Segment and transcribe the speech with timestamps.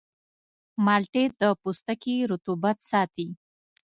[0.85, 3.27] مالټې د پوستکي رطوبت ساتي.